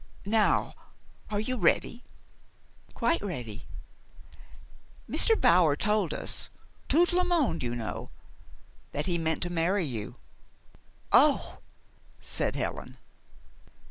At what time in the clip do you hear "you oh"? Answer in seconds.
9.85-11.59